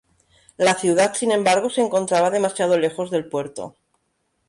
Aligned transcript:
La 0.57 0.73
ciudad, 0.73 1.13
sin 1.13 1.31
embargo, 1.31 1.69
se 1.69 1.81
encontraba 1.81 2.31
demasiado 2.31 2.75
lejos 2.79 3.11
del 3.11 3.29
puerto. 3.29 3.75